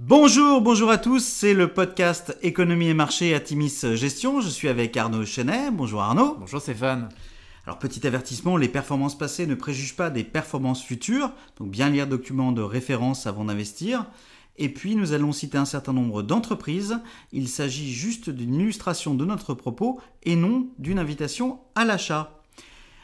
[0.00, 4.40] Bonjour, bonjour à tous, c'est le podcast Économie et marché Atimis Gestion.
[4.40, 5.70] Je suis avec Arnaud Chenet.
[5.70, 6.36] Bonjour Arnaud.
[6.40, 7.10] Bonjour Stéphane.
[7.64, 12.08] Alors petit avertissement, les performances passées ne préjugent pas des performances futures, donc bien lire
[12.08, 14.06] documents de référence avant d'investir.
[14.56, 16.98] Et puis nous allons citer un certain nombre d'entreprises.
[17.30, 22.42] Il s'agit juste d'une illustration de notre propos et non d'une invitation à l'achat.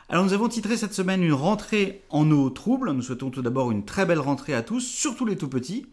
[0.08, 2.90] Alors nous avons titré cette semaine une rentrée en eau trouble.
[2.90, 5.86] Nous souhaitons tout d'abord une très belle rentrée à tous, surtout les tout petits.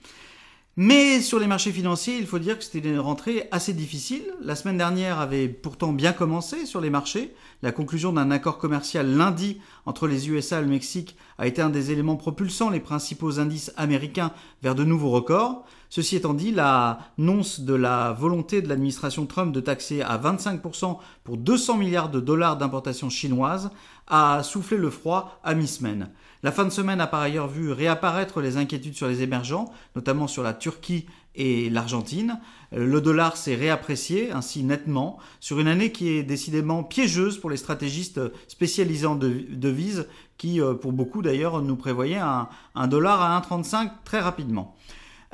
[0.79, 4.21] Mais sur les marchés financiers, il faut dire que c'était une rentrée assez difficile.
[4.43, 7.33] La semaine dernière avait pourtant bien commencé sur les marchés.
[7.63, 11.71] La conclusion d'un accord commercial lundi entre les USA et le Mexique a été un
[11.71, 15.65] des éléments propulsant les principaux indices américains vers de nouveaux records.
[15.89, 21.37] Ceci étant dit, l'annonce de la volonté de l'administration Trump de taxer à 25% pour
[21.37, 23.69] 200 milliards de dollars d'importations chinoises
[24.07, 26.09] a soufflé le froid à mi-semaine.
[26.43, 30.27] La fin de semaine a par ailleurs vu réapparaître les inquiétudes sur les émergents, notamment
[30.27, 31.05] sur la Turquie
[31.35, 32.39] et l'Argentine.
[32.71, 37.57] Le dollar s'est réapprécié ainsi nettement sur une année qui est décidément piégeuse pour les
[37.57, 40.07] stratégistes spécialisés en devises
[40.37, 44.75] qui, euh, pour beaucoup d'ailleurs, nous prévoyaient un, un dollar à 1,35 très rapidement.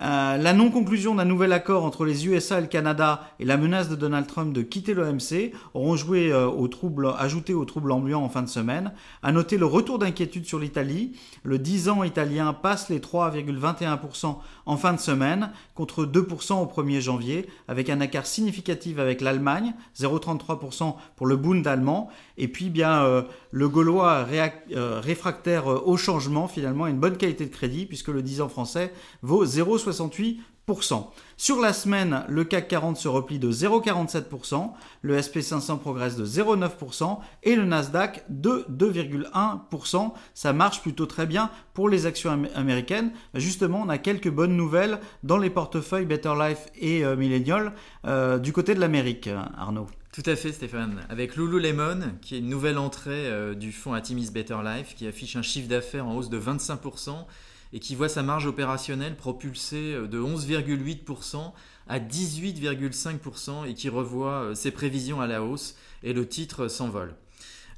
[0.02, 3.89] Euh, la non-conclusion d'un nouvel accord entre les USA et le Canada et la menace
[3.89, 8.23] de Donald Trump de quitter l'OMC auront joué euh, au trouble, ajouté au trouble ambiant
[8.23, 8.91] en fin de semaine.
[9.21, 11.16] À noter le retour d'inquiétude sur l'Italie.
[11.44, 16.99] Le 10 ans italien passe les 3,21% en fin de semaine contre 2% au 1er
[16.99, 23.03] janvier, avec un écart significatif avec l'Allemagne, 0,33% pour le Bund allemand, et puis bien
[23.03, 23.21] euh,
[23.52, 24.25] le Gaulois
[24.73, 29.45] réfractaire au changement, finalement, une bonne qualité de crédit, puisque le 10 ans français vaut
[29.45, 31.08] 0,60 68%.
[31.36, 37.20] Sur la semaine, le CAC 40 se replie de 0,47%, le SP500 progresse de 0,9%
[37.44, 40.14] et le Nasdaq de 2,1%.
[40.34, 43.11] Ça marche plutôt très bien pour les actions américaines.
[43.34, 47.73] Justement, on a quelques bonnes nouvelles dans les portefeuilles Better Life et euh, Millennial
[48.06, 49.88] euh, du côté de l'Amérique, Arnaud.
[50.14, 51.02] Tout à fait Stéphane.
[51.09, 55.36] Avec Lululemon, qui est une nouvelle entrée euh, du fonds Atimis Better Life, qui affiche
[55.36, 57.26] un chiffre d'affaires en hausse de 25%
[57.73, 61.52] et qui voit sa marge opérationnelle propulsée euh, de 11,8%
[61.88, 67.16] à 18,5% et qui revoit euh, ses prévisions à la hausse et le titre s'envole.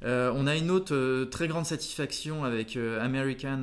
[0.04, 3.62] Euh, on a une autre très grande satisfaction avec American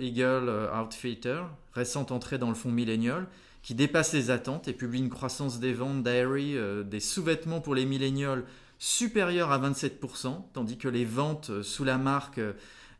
[0.00, 3.28] Eagle Outfitter, récente entrée dans le fonds Millennial,
[3.62, 7.84] qui dépasse les attentes et publie une croissance des ventes d'Airy des sous-vêtements pour les
[7.84, 8.44] millénials
[8.80, 12.40] supérieure à 27%, tandis que les ventes sous la marque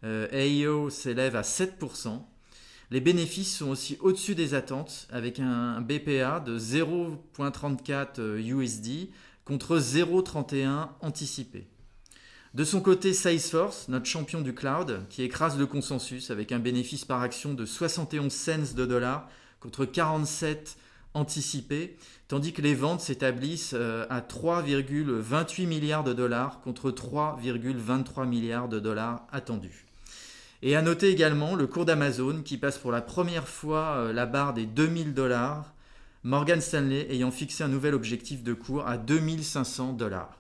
[0.05, 2.23] AEO s'élèvent à 7%.
[2.91, 9.05] Les bénéfices sont aussi au-dessus des attentes avec un BPA de 0.34 USD euh,
[9.45, 11.67] contre 0.31 anticipé.
[12.55, 17.05] De son côté, Salesforce, notre champion du cloud, qui écrase le consensus avec un bénéfice
[17.05, 19.29] par action de 71 cents de dollars
[19.61, 20.79] contre 47
[21.13, 28.69] anticipé, tandis que les ventes s'établissent euh, à 3,28 milliards de dollars contre 3,23 milliards
[28.69, 29.88] de dollars attendus.
[30.63, 34.27] Et à noter également le cours d'Amazon qui passe pour la première fois euh, la
[34.27, 35.73] barre des 2000 dollars,
[36.25, 40.38] Morgan Stanley ayant fixé un nouvel objectif de cours à 2500 dollars.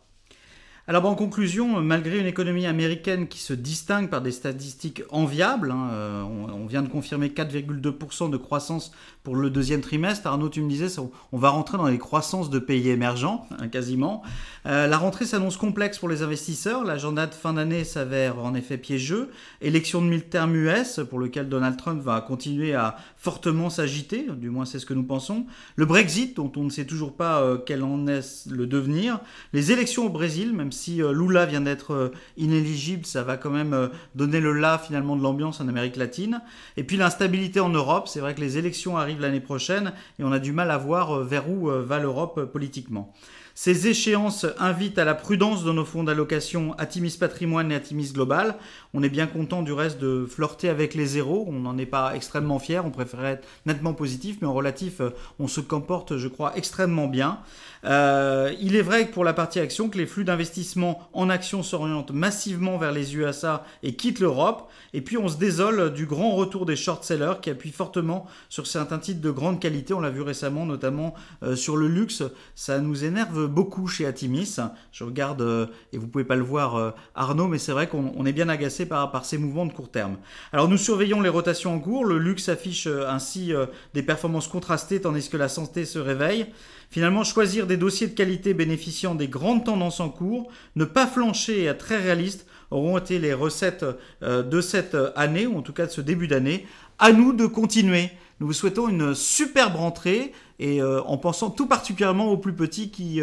[0.90, 5.90] Alors en conclusion, malgré une économie américaine qui se distingue par des statistiques enviables, hein,
[5.92, 10.26] euh, on, vient de confirmer 4,2% de croissance pour le deuxième trimestre.
[10.26, 10.86] Arnaud, tu me disais,
[11.32, 14.22] on va rentrer dans les croissances de pays émergents, hein, quasiment.
[14.64, 16.84] Euh, la rentrée s'annonce complexe pour les investisseurs.
[16.84, 19.28] L'agenda de fin d'année s'avère en effet piégeux.
[19.60, 24.64] Élection de mi-terme US, pour lequel Donald Trump va continuer à fortement s'agiter, du moins
[24.64, 25.44] c'est ce que nous pensons.
[25.76, 29.20] Le Brexit, dont on ne sait toujours pas euh, quel en est le devenir.
[29.52, 33.90] Les élections au Brésil, même si euh, Lula vient d'être inéligible, ça va quand même
[34.14, 36.40] donner le là finalement de l'ambiance en Amérique latine.
[36.76, 40.32] Et puis l'instabilité en Europe, c'est vrai que les élections arrivent l'année prochaine et on
[40.32, 43.12] a du mal à voir euh, vers où euh, va l'Europe euh, politiquement.
[43.54, 48.54] Ces échéances invitent à la prudence dans nos fonds d'allocation Atimis Patrimoine et Atimis Global.
[48.94, 51.44] On est bien content du reste de flirter avec les zéros.
[51.48, 52.86] On n'en est pas extrêmement fier.
[52.86, 55.00] On préférait être nettement positif, mais en relatif,
[55.40, 57.40] on se comporte, je crois, extrêmement bien.
[57.84, 60.67] Euh, il est vrai que pour la partie action, que les flux d'investissement
[61.12, 64.70] en actions s'orientent massivement vers les USA et quittent l'Europe.
[64.92, 68.98] Et puis on se désole du grand retour des short-sellers qui appuient fortement sur certains
[68.98, 69.94] titres de grande qualité.
[69.94, 72.22] On l'a vu récemment, notamment euh, sur le luxe.
[72.54, 74.56] Ça nous énerve beaucoup chez Atimis.
[74.92, 78.32] Je regarde, euh, et vous pouvez pas le voir Arnaud, mais c'est vrai qu'on est
[78.32, 80.16] bien agacé par ces mouvements de court terme.
[80.52, 82.04] Alors nous surveillons les rotations en cours.
[82.04, 83.52] Le luxe affiche ainsi
[83.94, 86.46] des performances contrastées tandis que la santé se réveille.
[86.90, 91.60] Finalement, choisir des dossiers de qualité bénéficiant des grandes tendances en cours, ne pas flancher
[91.60, 93.84] et être très réaliste auront été les recettes
[94.22, 96.66] de cette année, ou en tout cas de ce début d'année.
[96.98, 98.10] À nous de continuer.
[98.40, 103.22] Nous vous souhaitons une superbe rentrée et en pensant tout particulièrement aux plus petits qui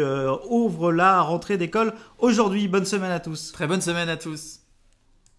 [0.50, 2.66] ouvrent la rentrée d'école aujourd'hui.
[2.66, 3.52] Bonne semaine à tous.
[3.52, 4.65] Très bonne semaine à tous.